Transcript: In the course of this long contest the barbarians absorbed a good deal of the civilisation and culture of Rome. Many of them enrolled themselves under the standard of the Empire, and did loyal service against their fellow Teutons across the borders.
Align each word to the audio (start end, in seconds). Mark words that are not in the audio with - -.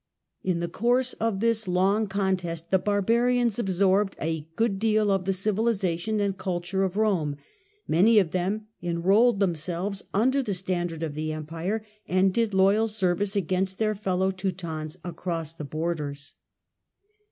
In 0.41 0.61
the 0.61 0.67
course 0.67 1.13
of 1.19 1.41
this 1.41 1.67
long 1.67 2.07
contest 2.07 2.71
the 2.71 2.79
barbarians 2.79 3.59
absorbed 3.59 4.15
a 4.19 4.49
good 4.55 4.79
deal 4.79 5.11
of 5.11 5.25
the 5.25 5.31
civilisation 5.31 6.19
and 6.19 6.35
culture 6.35 6.83
of 6.83 6.97
Rome. 6.97 7.35
Many 7.87 8.17
of 8.17 8.31
them 8.31 8.65
enrolled 8.81 9.39
themselves 9.39 10.03
under 10.11 10.41
the 10.41 10.55
standard 10.55 11.03
of 11.03 11.13
the 11.13 11.31
Empire, 11.31 11.85
and 12.07 12.33
did 12.33 12.51
loyal 12.51 12.87
service 12.87 13.35
against 13.35 13.77
their 13.77 13.93
fellow 13.93 14.31
Teutons 14.31 14.97
across 15.05 15.53
the 15.53 15.65
borders. 15.65 16.33